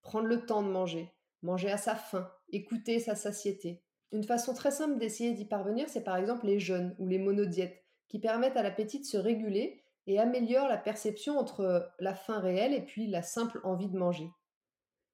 prendre 0.00 0.28
le 0.28 0.46
temps 0.46 0.62
de 0.62 0.68
manger, 0.68 1.12
manger 1.42 1.72
à 1.72 1.76
sa 1.76 1.96
faim, 1.96 2.30
écouter 2.52 3.00
sa 3.00 3.16
satiété. 3.16 3.82
Une 4.12 4.22
façon 4.22 4.54
très 4.54 4.70
simple 4.70 4.98
d'essayer 4.98 5.32
d'y 5.32 5.44
parvenir, 5.44 5.88
c'est 5.88 6.04
par 6.04 6.18
exemple 6.18 6.46
les 6.46 6.60
jeûnes 6.60 6.94
ou 7.00 7.08
les 7.08 7.18
monodiètes, 7.18 7.82
qui 8.06 8.20
permettent 8.20 8.56
à 8.56 8.62
l'appétit 8.62 9.00
de 9.00 9.06
se 9.06 9.16
réguler 9.16 9.82
et 10.06 10.20
améliorent 10.20 10.68
la 10.68 10.76
perception 10.76 11.36
entre 11.36 11.90
la 11.98 12.14
faim 12.14 12.38
réelle 12.38 12.74
et 12.74 12.84
puis 12.84 13.08
la 13.08 13.22
simple 13.22 13.60
envie 13.64 13.88
de 13.88 13.98
manger. 13.98 14.30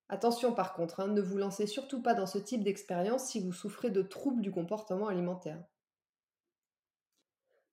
Attention 0.08 0.52
par 0.52 0.74
contre, 0.74 1.00
hein, 1.00 1.08
ne 1.08 1.20
vous 1.20 1.36
lancez 1.36 1.66
surtout 1.66 2.00
pas 2.00 2.14
dans 2.14 2.26
ce 2.26 2.38
type 2.38 2.62
d'expérience 2.62 3.24
si 3.24 3.40
vous 3.40 3.52
souffrez 3.52 3.90
de 3.90 4.02
troubles 4.02 4.42
du 4.42 4.52
comportement 4.52 5.08
alimentaire. 5.08 5.62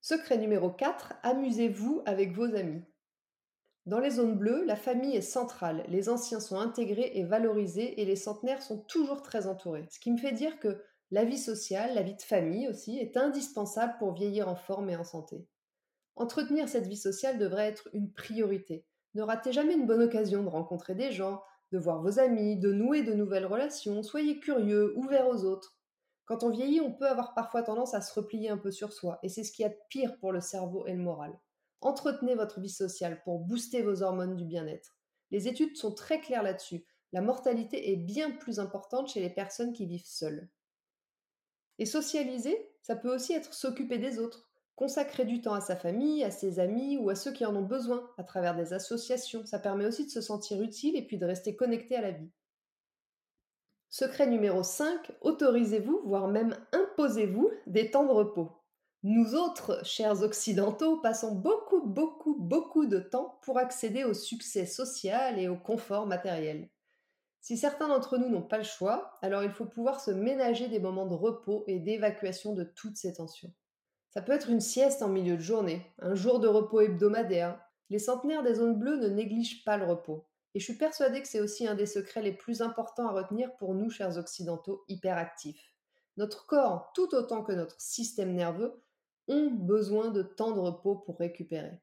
Secret 0.01 0.37
numéro 0.37 0.69
4, 0.69 1.13
amusez-vous 1.23 2.01
avec 2.05 2.33
vos 2.33 2.55
amis. 2.55 2.83
Dans 3.85 3.99
les 3.99 4.11
zones 4.11 4.37
bleues, 4.37 4.63
la 4.65 4.75
famille 4.75 5.15
est 5.15 5.21
centrale, 5.21 5.85
les 5.89 6.09
anciens 6.09 6.39
sont 6.39 6.57
intégrés 6.57 7.11
et 7.15 7.23
valorisés 7.23 8.01
et 8.01 8.05
les 8.05 8.15
centenaires 8.15 8.61
sont 8.61 8.79
toujours 8.79 9.21
très 9.21 9.45
entourés. 9.45 9.87
Ce 9.91 9.99
qui 9.99 10.11
me 10.11 10.17
fait 10.17 10.31
dire 10.31 10.59
que 10.59 10.81
la 11.11 11.25
vie 11.25 11.37
sociale, 11.37 11.93
la 11.93 12.01
vie 12.01 12.15
de 12.15 12.21
famille 12.21 12.67
aussi, 12.67 12.97
est 12.97 13.17
indispensable 13.17 13.95
pour 13.99 14.13
vieillir 14.13 14.47
en 14.47 14.55
forme 14.55 14.89
et 14.89 14.95
en 14.95 15.03
santé. 15.03 15.47
Entretenir 16.15 16.69
cette 16.69 16.87
vie 16.87 16.97
sociale 16.97 17.37
devrait 17.37 17.67
être 17.67 17.89
une 17.93 18.11
priorité. 18.11 18.85
Ne 19.15 19.21
ratez 19.21 19.51
jamais 19.51 19.73
une 19.73 19.85
bonne 19.85 20.01
occasion 20.01 20.43
de 20.43 20.49
rencontrer 20.49 20.95
des 20.95 21.11
gens, 21.11 21.43
de 21.73 21.79
voir 21.79 22.03
vos 22.03 22.19
amis, 22.19 22.55
de 22.59 22.71
nouer 22.71 23.01
de 23.01 23.15
nouvelles 23.15 23.47
relations, 23.47 24.03
soyez 24.03 24.39
curieux, 24.39 24.93
ouverts 24.95 25.27
aux 25.27 25.43
autres. 25.43 25.75
Quand 26.25 26.43
on 26.43 26.51
vieillit, 26.51 26.81
on 26.81 26.93
peut 26.93 27.07
avoir 27.07 27.33
parfois 27.33 27.63
tendance 27.63 27.95
à 27.95 28.01
se 28.01 28.13
replier 28.13 28.49
un 28.49 28.59
peu 28.59 28.69
sur 28.69 28.93
soi, 28.93 29.17
et 29.23 29.29
c'est 29.29 29.43
ce 29.43 29.51
qui 29.51 29.63
est 29.63 29.79
pire 29.89 30.19
pour 30.19 30.31
le 30.31 30.39
cerveau 30.39 30.85
et 30.85 30.93
le 30.93 31.01
moral. 31.01 31.37
Entretenez 31.81 32.35
votre 32.35 32.61
vie 32.61 32.69
sociale 32.69 33.23
pour 33.23 33.39
booster 33.39 33.81
vos 33.81 34.03
hormones 34.03 34.35
du 34.35 34.45
bien-être. 34.45 34.99
Les 35.31 35.47
études 35.47 35.75
sont 35.75 35.95
très 35.95 36.21
claires 36.21 36.43
là-dessus. 36.43 36.85
La 37.11 37.21
mortalité 37.21 37.91
est 37.91 37.97
bien 37.97 38.29
plus 38.29 38.59
importante 38.59 39.09
chez 39.09 39.19
les 39.19 39.31
personnes 39.31 39.73
qui 39.73 39.87
vivent 39.87 40.05
seules. 40.05 40.47
Et 41.79 41.87
socialiser, 41.87 42.71
ça 42.83 42.95
peut 42.95 43.13
aussi 43.13 43.33
être 43.33 43.51
s'occuper 43.51 43.97
des 43.97 44.19
autres, 44.19 44.47
consacrer 44.75 45.25
du 45.25 45.41
temps 45.41 45.53
à 45.53 45.61
sa 45.61 45.75
famille, 45.75 46.23
à 46.23 46.31
ses 46.31 46.59
amis 46.59 46.97
ou 46.97 47.09
à 47.09 47.15
ceux 47.15 47.31
qui 47.31 47.45
en 47.45 47.55
ont 47.55 47.63
besoin 47.63 48.09
à 48.17 48.23
travers 48.23 48.55
des 48.55 48.73
associations. 48.73 49.45
Ça 49.45 49.59
permet 49.59 49.85
aussi 49.85 50.05
de 50.05 50.11
se 50.11 50.21
sentir 50.21 50.61
utile 50.61 50.95
et 50.95 51.05
puis 51.05 51.17
de 51.17 51.25
rester 51.25 51.55
connecté 51.55 51.95
à 51.95 52.01
la 52.01 52.11
vie. 52.11 52.31
Secret 53.89 54.25
numéro 54.25 54.63
5, 54.63 55.11
autorisez-vous, 55.21 56.01
voire 56.05 56.27
même 56.27 56.57
imposez-vous 56.71 57.51
des 57.67 57.91
temps 57.91 58.05
de 58.05 58.11
repos. 58.11 58.51
Nous 59.03 59.35
autres, 59.35 59.85
chers 59.85 60.23
occidentaux, 60.23 60.97
passons 60.97 61.35
beaucoup, 61.35 61.85
beaucoup, 61.85 62.35
beaucoup 62.39 62.85
de 62.85 62.99
temps 62.99 63.37
pour 63.43 63.59
accéder 63.59 64.03
au 64.03 64.13
succès 64.13 64.65
social 64.65 65.37
et 65.37 65.47
au 65.47 65.57
confort 65.57 66.07
matériel. 66.07 66.69
Si 67.41 67.57
certains 67.57 67.89
d'entre 67.89 68.17
nous 68.17 68.29
n'ont 68.29 68.41
pas 68.41 68.57
le 68.57 68.63
choix, 68.63 69.19
alors 69.21 69.43
il 69.43 69.51
faut 69.51 69.65
pouvoir 69.65 69.99
se 69.99 70.09
ménager 70.09 70.69
des 70.69 70.79
moments 70.79 71.05
de 71.05 71.13
repos 71.13 71.65
et 71.67 71.79
d'évacuation 71.79 72.53
de 72.53 72.63
toutes 72.63 72.95
ces 72.95 73.13
tensions. 73.13 73.51
Ça 74.13 74.21
peut 74.21 74.31
être 74.31 74.49
une 74.49 74.61
sieste 74.61 75.01
en 75.01 75.09
milieu 75.09 75.35
de 75.35 75.41
journée, 75.41 75.81
un 75.97 76.13
jour 76.13 76.39
de 76.39 76.47
repos 76.47 76.81
hebdomadaire. 76.81 77.59
Les 77.89 77.97
centenaires 77.97 78.43
des 78.43 78.53
zones 78.53 78.77
bleues 78.77 78.97
ne 78.97 79.07
négligent 79.07 79.63
pas 79.63 79.75
le 79.75 79.85
repos. 79.85 80.27
Et 80.53 80.59
je 80.59 80.65
suis 80.65 80.77
persuadée 80.77 81.19
que 81.19 81.27
c'est 81.27 81.41
aussi 81.41 81.67
un 81.67 81.73
des 81.73 81.87
secrets 81.87 82.21
les 82.21 82.31
plus 82.31 82.61
importants 82.61 83.07
à 83.07 83.11
retenir 83.11 83.55
pour 83.55 83.73
nous, 83.73 83.89
chers 83.89 84.19
occidentaux 84.19 84.83
hyperactifs. 84.87 85.73
Notre 86.17 86.45
corps, 86.45 86.91
tout 86.93 87.15
autant 87.15 87.43
que 87.43 87.53
notre 87.53 87.81
système 87.81 88.35
nerveux, 88.35 88.83
ont 89.27 89.49
besoin 89.49 90.11
de 90.11 90.21
temps 90.21 90.51
de 90.51 90.59
repos 90.59 90.95
pour 90.95 91.17
récupérer. 91.17 91.81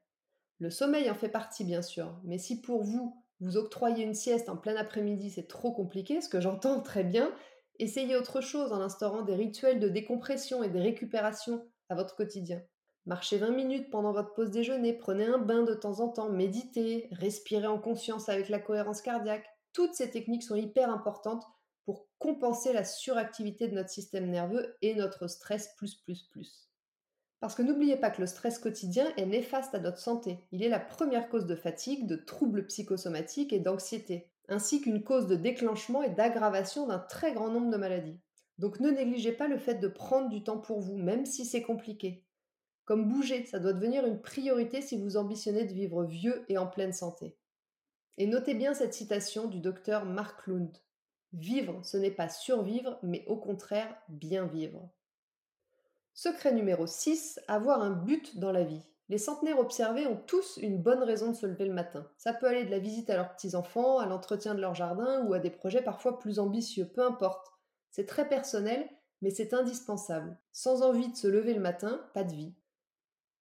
Le 0.59 0.69
sommeil 0.69 1.09
en 1.09 1.15
fait 1.15 1.27
partie, 1.27 1.65
bien 1.65 1.81
sûr, 1.81 2.17
mais 2.23 2.37
si 2.37 2.61
pour 2.61 2.81
vous, 2.81 3.21
Vous 3.41 3.57
octroyez 3.57 4.03
une 4.03 4.13
sieste 4.13 4.49
en 4.49 4.55
plein 4.55 4.75
après-midi, 4.75 5.31
c'est 5.31 5.47
trop 5.47 5.71
compliqué, 5.71 6.21
ce 6.21 6.29
que 6.29 6.39
j'entends 6.39 6.79
très 6.79 7.03
bien. 7.03 7.33
Essayez 7.81 8.15
autre 8.15 8.41
chose 8.41 8.73
en 8.73 8.79
instaurant 8.79 9.23
des 9.23 9.33
rituels 9.33 9.79
de 9.79 9.89
décompression 9.89 10.61
et 10.61 10.69
de 10.69 10.79
récupération 10.79 11.67
à 11.89 11.95
votre 11.95 12.15
quotidien. 12.15 12.61
Marchez 13.07 13.39
20 13.39 13.49
minutes 13.49 13.89
pendant 13.89 14.13
votre 14.13 14.35
pause 14.35 14.51
déjeuner, 14.51 14.93
prenez 14.93 15.25
un 15.25 15.39
bain 15.39 15.63
de 15.63 15.73
temps 15.73 15.99
en 15.99 16.09
temps, 16.09 16.29
méditez, 16.29 17.07
respirez 17.11 17.65
en 17.65 17.79
conscience 17.79 18.29
avec 18.29 18.49
la 18.49 18.59
cohérence 18.59 19.01
cardiaque. 19.01 19.49
Toutes 19.73 19.95
ces 19.95 20.11
techniques 20.11 20.43
sont 20.43 20.55
hyper 20.55 20.91
importantes 20.91 21.43
pour 21.85 22.05
compenser 22.19 22.71
la 22.71 22.83
suractivité 22.83 23.67
de 23.67 23.73
notre 23.73 23.89
système 23.89 24.29
nerveux 24.29 24.77
et 24.83 24.93
notre 24.93 25.25
stress 25.25 25.73
plus 25.75 25.95
plus 25.95 26.27
plus. 26.29 26.69
Parce 27.39 27.55
que 27.55 27.63
n'oubliez 27.63 27.97
pas 27.97 28.11
que 28.11 28.21
le 28.21 28.27
stress 28.27 28.59
quotidien 28.59 29.11
est 29.17 29.25
néfaste 29.25 29.73
à 29.73 29.79
notre 29.79 29.97
santé. 29.97 30.37
Il 30.51 30.61
est 30.61 30.69
la 30.69 30.79
première 30.79 31.29
cause 31.29 31.47
de 31.47 31.55
fatigue, 31.55 32.05
de 32.05 32.15
troubles 32.15 32.67
psychosomatiques 32.67 33.53
et 33.53 33.59
d'anxiété, 33.59 34.30
ainsi 34.47 34.81
qu'une 34.81 35.03
cause 35.03 35.27
de 35.27 35.35
déclenchement 35.35 36.03
et 36.03 36.09
d'aggravation 36.09 36.87
d'un 36.87 36.99
très 36.99 37.33
grand 37.33 37.49
nombre 37.49 37.71
de 37.71 37.77
maladies. 37.77 38.19
Donc 38.57 38.79
ne 38.79 38.89
négligez 38.89 39.31
pas 39.31 39.47
le 39.47 39.57
fait 39.57 39.75
de 39.75 39.87
prendre 39.87 40.29
du 40.29 40.43
temps 40.43 40.59
pour 40.59 40.79
vous, 40.81 40.97
même 40.97 41.25
si 41.25 41.45
c'est 41.45 41.63
compliqué. 41.63 42.23
Comme 42.85 43.07
bouger, 43.07 43.45
ça 43.45 43.59
doit 43.59 43.73
devenir 43.73 44.05
une 44.05 44.21
priorité 44.21 44.81
si 44.81 44.97
vous 44.97 45.17
ambitionnez 45.17 45.65
de 45.65 45.73
vivre 45.73 46.03
vieux 46.03 46.43
et 46.49 46.57
en 46.57 46.67
pleine 46.67 46.93
santé. 46.93 47.37
Et 48.17 48.27
notez 48.27 48.53
bien 48.53 48.73
cette 48.73 48.93
citation 48.93 49.47
du 49.47 49.59
docteur 49.59 50.05
Mark 50.05 50.45
Lund. 50.47 50.77
Vivre, 51.33 51.79
ce 51.85 51.97
n'est 51.97 52.11
pas 52.11 52.29
survivre, 52.29 52.99
mais 53.01 53.23
au 53.27 53.37
contraire 53.37 53.95
bien 54.09 54.45
vivre. 54.45 54.89
Secret 56.13 56.53
numéro 56.53 56.85
6, 56.85 57.39
avoir 57.47 57.81
un 57.81 57.91
but 57.91 58.37
dans 58.37 58.51
la 58.51 58.63
vie. 58.63 58.85
Les 59.11 59.17
centenaires 59.17 59.59
observés 59.59 60.07
ont 60.07 60.15
tous 60.15 60.55
une 60.55 60.81
bonne 60.81 61.03
raison 61.03 61.31
de 61.31 61.35
se 61.35 61.45
lever 61.45 61.65
le 61.65 61.73
matin. 61.73 62.09
Ça 62.15 62.31
peut 62.31 62.47
aller 62.47 62.63
de 62.63 62.71
la 62.71 62.79
visite 62.79 63.09
à 63.09 63.17
leurs 63.17 63.35
petits-enfants, 63.35 63.99
à 63.99 64.05
l'entretien 64.05 64.55
de 64.55 64.61
leur 64.61 64.73
jardin 64.73 65.25
ou 65.25 65.33
à 65.33 65.39
des 65.39 65.49
projets 65.49 65.81
parfois 65.81 66.17
plus 66.17 66.39
ambitieux, 66.39 66.87
peu 66.87 67.03
importe. 67.03 67.51
C'est 67.89 68.05
très 68.05 68.29
personnel, 68.29 68.89
mais 69.21 69.29
c'est 69.29 69.53
indispensable. 69.53 70.39
Sans 70.53 70.81
envie 70.81 71.09
de 71.09 71.17
se 71.17 71.27
lever 71.27 71.53
le 71.53 71.59
matin, 71.59 72.07
pas 72.13 72.23
de 72.23 72.31
vie. 72.31 72.55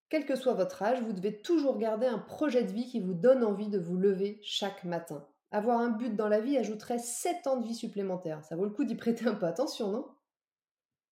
Quel 0.09 0.27
que 0.27 0.35
soit 0.35 0.55
votre 0.55 0.83
âge, 0.83 1.03
vous 1.03 1.13
devez 1.13 1.41
toujours 1.41 1.79
garder 1.79 2.09
un 2.09 2.19
projet 2.19 2.65
de 2.65 2.73
vie 2.73 2.89
qui 2.89 2.99
vous 2.99 3.15
donne 3.15 3.45
envie 3.45 3.69
de 3.69 3.79
vous 3.79 3.97
lever 3.97 4.41
chaque 4.43 4.83
matin. 4.83 5.25
Avoir 5.53 5.79
un 5.79 5.91
but 5.91 6.17
dans 6.17 6.29
la 6.29 6.41
vie 6.41 6.59
ajouterait 6.59 6.99
7 6.99 7.47
ans 7.47 7.59
de 7.59 7.65
vie 7.65 7.77
supplémentaires. 7.77 8.45
Ça 8.45 8.57
vaut 8.57 8.65
le 8.65 8.73
coup 8.73 8.85
d'y 8.85 8.97
prêter 8.97 9.29
un 9.29 9.37
peu 9.37 9.47
attention, 9.47 9.93
non? 9.93 10.09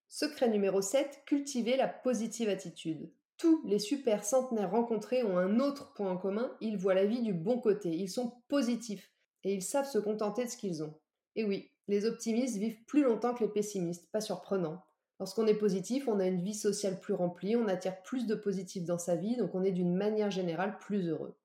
Secret 0.08 0.48
numéro 0.48 0.82
7, 0.82 1.22
cultiver 1.26 1.76
la 1.76 1.86
positive 1.86 2.48
attitude. 2.48 3.08
Tous 3.38 3.62
les 3.64 3.78
super 3.78 4.24
centenaires 4.24 4.72
rencontrés 4.72 5.22
ont 5.22 5.38
un 5.38 5.60
autre 5.60 5.92
point 5.94 6.10
en 6.10 6.18
commun, 6.18 6.56
ils 6.60 6.76
voient 6.76 6.94
la 6.94 7.06
vie 7.06 7.22
du 7.22 7.32
bon 7.32 7.60
côté, 7.60 7.90
ils 7.90 8.10
sont 8.10 8.32
positifs 8.48 9.12
et 9.44 9.54
ils 9.54 9.62
savent 9.62 9.88
se 9.88 9.98
contenter 9.98 10.44
de 10.44 10.50
ce 10.50 10.56
qu'ils 10.56 10.82
ont. 10.82 10.98
Et 11.36 11.44
oui, 11.44 11.70
les 11.86 12.04
optimistes 12.04 12.56
vivent 12.56 12.82
plus 12.86 13.04
longtemps 13.04 13.34
que 13.34 13.44
les 13.44 13.50
pessimistes, 13.50 14.10
pas 14.10 14.20
surprenant. 14.20 14.82
Lorsqu'on 15.20 15.46
est 15.46 15.54
positif, 15.54 16.08
on 16.08 16.18
a 16.18 16.26
une 16.26 16.42
vie 16.42 16.54
sociale 16.54 16.98
plus 16.98 17.14
remplie, 17.14 17.54
on 17.54 17.68
attire 17.68 18.02
plus 18.02 18.26
de 18.26 18.34
positifs 18.34 18.84
dans 18.84 18.98
sa 18.98 19.14
vie, 19.14 19.36
donc 19.36 19.54
on 19.54 19.62
est 19.62 19.72
d'une 19.72 19.94
manière 19.94 20.32
générale 20.32 20.76
plus 20.78 21.08
heureux. 21.08 21.36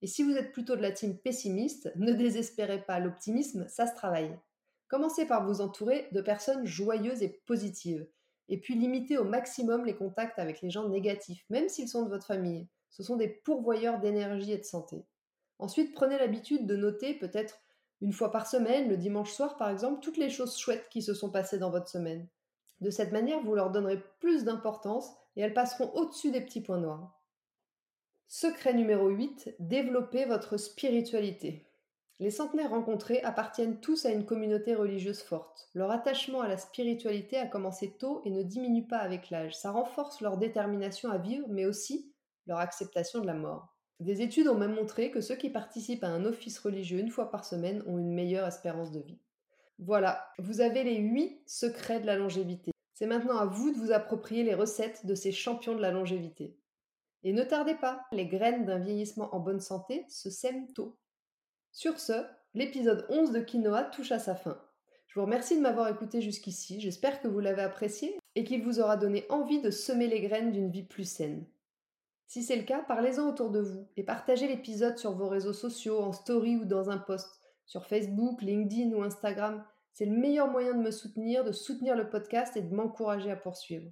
Et 0.00 0.06
si 0.06 0.22
vous 0.22 0.36
êtes 0.36 0.52
plutôt 0.52 0.76
de 0.76 0.82
la 0.82 0.92
team 0.92 1.18
pessimiste, 1.18 1.90
ne 1.96 2.12
désespérez 2.12 2.82
pas, 2.82 3.00
l'optimisme, 3.00 3.66
ça 3.68 3.88
se 3.88 3.94
travaille. 3.94 4.38
Commencez 4.86 5.26
par 5.26 5.44
vous 5.44 5.60
entourer 5.60 6.08
de 6.12 6.20
personnes 6.20 6.66
joyeuses 6.66 7.22
et 7.22 7.40
positives, 7.46 8.06
et 8.48 8.58
puis 8.58 8.74
limitez 8.74 9.18
au 9.18 9.24
maximum 9.24 9.84
les 9.84 9.94
contacts 9.94 10.38
avec 10.38 10.60
les 10.60 10.70
gens 10.70 10.88
négatifs, 10.88 11.44
même 11.50 11.68
s'ils 11.68 11.88
sont 11.88 12.02
de 12.02 12.10
votre 12.10 12.26
famille. 12.26 12.68
Ce 12.90 13.02
sont 13.02 13.16
des 13.16 13.28
pourvoyeurs 13.28 14.00
d'énergie 14.00 14.52
et 14.52 14.58
de 14.58 14.64
santé. 14.64 15.04
Ensuite, 15.58 15.94
prenez 15.94 16.18
l'habitude 16.18 16.66
de 16.66 16.76
noter 16.76 17.14
peut-être 17.14 17.58
une 18.00 18.12
fois 18.12 18.30
par 18.30 18.46
semaine, 18.46 18.88
le 18.88 18.96
dimanche 18.96 19.32
soir 19.32 19.56
par 19.56 19.70
exemple, 19.70 20.00
toutes 20.00 20.16
les 20.16 20.30
choses 20.30 20.58
chouettes 20.58 20.88
qui 20.90 21.02
se 21.02 21.14
sont 21.14 21.30
passées 21.30 21.58
dans 21.58 21.70
votre 21.70 21.88
semaine. 21.88 22.28
De 22.80 22.90
cette 22.90 23.12
manière, 23.12 23.40
vous 23.42 23.54
leur 23.54 23.70
donnerez 23.70 24.02
plus 24.20 24.44
d'importance 24.44 25.10
et 25.36 25.40
elles 25.40 25.54
passeront 25.54 25.90
au-dessus 25.94 26.30
des 26.30 26.40
petits 26.40 26.60
points 26.60 26.80
noirs. 26.80 27.18
Secret 28.28 28.74
numéro 28.74 29.08
8, 29.08 29.56
développez 29.58 30.24
votre 30.24 30.56
spiritualité. 30.56 31.66
Les 32.20 32.30
centenaires 32.30 32.70
rencontrés 32.70 33.20
appartiennent 33.22 33.80
tous 33.80 34.06
à 34.06 34.10
une 34.10 34.24
communauté 34.24 34.74
religieuse 34.74 35.20
forte. 35.20 35.68
Leur 35.74 35.90
attachement 35.90 36.42
à 36.42 36.48
la 36.48 36.56
spiritualité 36.56 37.38
a 37.38 37.46
commencé 37.46 37.96
tôt 37.98 38.22
et 38.24 38.30
ne 38.30 38.42
diminue 38.42 38.86
pas 38.86 38.98
avec 38.98 39.30
l'âge. 39.30 39.56
Ça 39.56 39.72
renforce 39.72 40.20
leur 40.20 40.38
détermination 40.38 41.10
à 41.10 41.18
vivre, 41.18 41.46
mais 41.48 41.66
aussi 41.66 42.12
leur 42.46 42.58
acceptation 42.58 43.20
de 43.20 43.26
la 43.26 43.34
mort. 43.34 43.74
Des 43.98 44.22
études 44.22 44.48
ont 44.48 44.54
même 44.54 44.74
montré 44.74 45.10
que 45.10 45.20
ceux 45.20 45.34
qui 45.34 45.50
participent 45.50 46.04
à 46.04 46.08
un 46.08 46.24
office 46.24 46.58
religieux 46.58 46.98
une 46.98 47.10
fois 47.10 47.30
par 47.30 47.44
semaine 47.44 47.82
ont 47.86 47.98
une 47.98 48.12
meilleure 48.12 48.46
espérance 48.46 48.92
de 48.92 49.00
vie. 49.00 49.18
Voilà, 49.78 50.24
vous 50.38 50.60
avez 50.60 50.84
les 50.84 50.96
8 50.96 51.42
secrets 51.46 52.00
de 52.00 52.06
la 52.06 52.16
longévité. 52.16 52.70
C'est 52.92 53.06
maintenant 53.06 53.38
à 53.38 53.46
vous 53.46 53.72
de 53.72 53.76
vous 53.76 53.90
approprier 53.90 54.44
les 54.44 54.54
recettes 54.54 55.04
de 55.04 55.16
ces 55.16 55.32
champions 55.32 55.74
de 55.74 55.82
la 55.82 55.90
longévité. 55.90 56.56
Et 57.24 57.32
ne 57.32 57.42
tardez 57.42 57.74
pas, 57.74 58.02
les 58.12 58.26
graines 58.26 58.66
d'un 58.66 58.78
vieillissement 58.78 59.34
en 59.34 59.40
bonne 59.40 59.60
santé 59.60 60.04
se 60.08 60.30
sèment 60.30 60.72
tôt. 60.74 60.96
Sur 61.74 61.98
ce, 61.98 62.12
l'épisode 62.54 63.04
11 63.08 63.32
de 63.32 63.40
Quinoa 63.40 63.82
touche 63.82 64.12
à 64.12 64.20
sa 64.20 64.36
fin. 64.36 64.62
Je 65.08 65.18
vous 65.18 65.26
remercie 65.26 65.56
de 65.56 65.60
m'avoir 65.60 65.88
écouté 65.88 66.22
jusqu'ici, 66.22 66.80
j'espère 66.80 67.20
que 67.20 67.26
vous 67.26 67.40
l'avez 67.40 67.62
apprécié 67.62 68.16
et 68.36 68.44
qu'il 68.44 68.62
vous 68.62 68.78
aura 68.78 68.96
donné 68.96 69.26
envie 69.28 69.60
de 69.60 69.72
semer 69.72 70.06
les 70.06 70.20
graines 70.20 70.52
d'une 70.52 70.70
vie 70.70 70.84
plus 70.84 71.02
saine. 71.02 71.44
Si 72.28 72.44
c'est 72.44 72.54
le 72.54 72.62
cas, 72.62 72.84
parlez-en 72.86 73.28
autour 73.28 73.50
de 73.50 73.58
vous 73.58 73.88
et 73.96 74.04
partagez 74.04 74.46
l'épisode 74.46 74.98
sur 74.98 75.16
vos 75.16 75.28
réseaux 75.28 75.52
sociaux, 75.52 75.98
en 75.98 76.12
story 76.12 76.54
ou 76.54 76.64
dans 76.64 76.90
un 76.90 76.98
post, 76.98 77.40
sur 77.66 77.86
Facebook, 77.86 78.40
LinkedIn 78.40 78.94
ou 78.94 79.02
Instagram. 79.02 79.64
C'est 79.94 80.06
le 80.06 80.16
meilleur 80.16 80.46
moyen 80.46 80.74
de 80.74 80.82
me 80.82 80.92
soutenir, 80.92 81.42
de 81.42 81.50
soutenir 81.50 81.96
le 81.96 82.08
podcast 82.08 82.56
et 82.56 82.62
de 82.62 82.72
m'encourager 82.72 83.32
à 83.32 83.36
poursuivre. 83.36 83.90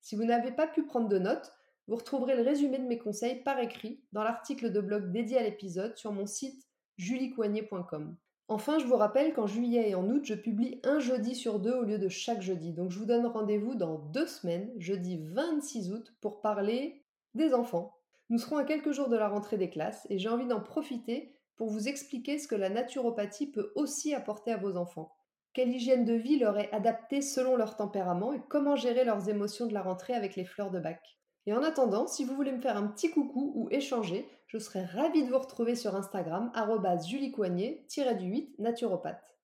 Si 0.00 0.14
vous 0.14 0.24
n'avez 0.24 0.52
pas 0.52 0.68
pu 0.68 0.84
prendre 0.84 1.08
de 1.08 1.18
notes, 1.18 1.52
vous 1.88 1.96
retrouverez 1.96 2.36
le 2.36 2.42
résumé 2.42 2.78
de 2.78 2.86
mes 2.86 2.98
conseils 2.98 3.42
par 3.42 3.58
écrit 3.58 4.04
dans 4.12 4.22
l'article 4.22 4.70
de 4.70 4.80
blog 4.80 5.10
dédié 5.10 5.38
à 5.38 5.42
l'épisode 5.42 5.96
sur 5.96 6.12
mon 6.12 6.26
site 6.26 6.64
juliecoignet.com. 6.96 8.16
Enfin, 8.48 8.78
je 8.78 8.84
vous 8.84 8.96
rappelle 8.96 9.32
qu'en 9.32 9.46
juillet 9.46 9.90
et 9.90 9.94
en 9.94 10.06
août, 10.08 10.22
je 10.24 10.34
publie 10.34 10.80
un 10.84 10.98
jeudi 10.98 11.34
sur 11.34 11.60
deux 11.60 11.72
au 11.72 11.82
lieu 11.82 11.98
de 11.98 12.08
chaque 12.08 12.42
jeudi. 12.42 12.74
Donc 12.74 12.90
je 12.90 12.98
vous 12.98 13.06
donne 13.06 13.26
rendez-vous 13.26 13.74
dans 13.74 13.98
deux 13.98 14.26
semaines, 14.26 14.70
jeudi 14.76 15.18
26 15.22 15.92
août, 15.92 16.14
pour 16.20 16.42
parler 16.42 17.02
des 17.34 17.54
enfants. 17.54 17.96
Nous 18.28 18.38
serons 18.38 18.58
à 18.58 18.64
quelques 18.64 18.92
jours 18.92 19.08
de 19.08 19.16
la 19.16 19.28
rentrée 19.28 19.56
des 19.56 19.70
classes 19.70 20.06
et 20.10 20.18
j'ai 20.18 20.28
envie 20.28 20.46
d'en 20.46 20.60
profiter 20.60 21.34
pour 21.56 21.70
vous 21.70 21.88
expliquer 21.88 22.38
ce 22.38 22.48
que 22.48 22.54
la 22.54 22.68
naturopathie 22.68 23.50
peut 23.50 23.72
aussi 23.76 24.14
apporter 24.14 24.52
à 24.52 24.56
vos 24.58 24.76
enfants. 24.76 25.14
Quelle 25.54 25.70
hygiène 25.70 26.04
de 26.04 26.14
vie 26.14 26.38
leur 26.38 26.58
est 26.58 26.72
adaptée 26.72 27.22
selon 27.22 27.56
leur 27.56 27.76
tempérament 27.76 28.32
et 28.32 28.42
comment 28.48 28.76
gérer 28.76 29.04
leurs 29.04 29.28
émotions 29.28 29.66
de 29.66 29.72
la 29.74 29.82
rentrée 29.82 30.14
avec 30.14 30.36
les 30.36 30.44
fleurs 30.44 30.70
de 30.70 30.80
bac. 30.80 31.18
Et 31.46 31.52
en 31.52 31.62
attendant, 31.62 32.06
si 32.06 32.24
vous 32.24 32.34
voulez 32.34 32.52
me 32.52 32.60
faire 32.60 32.76
un 32.76 32.86
petit 32.86 33.10
coucou 33.10 33.52
ou 33.54 33.68
échanger, 33.70 34.26
je 34.46 34.58
serai 34.58 34.84
ravie 34.84 35.24
de 35.24 35.30
vous 35.30 35.38
retrouver 35.38 35.74
sur 35.74 35.94
Instagram, 35.94 36.50
juliecoignet-du-8 37.06 38.54
naturopathe. 38.58 39.36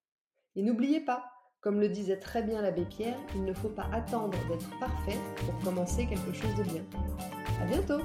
Et 0.56 0.62
n'oubliez 0.62 1.00
pas, 1.00 1.24
comme 1.60 1.80
le 1.80 1.88
disait 1.88 2.18
très 2.18 2.42
bien 2.42 2.62
l'abbé 2.62 2.86
Pierre, 2.86 3.18
il 3.34 3.44
ne 3.44 3.52
faut 3.52 3.68
pas 3.68 3.86
attendre 3.92 4.38
d'être 4.48 4.78
parfait 4.78 5.18
pour 5.36 5.58
commencer 5.62 6.06
quelque 6.06 6.32
chose 6.32 6.54
de 6.56 6.62
bien. 6.64 6.84
À 7.60 7.66
bientôt! 7.66 8.00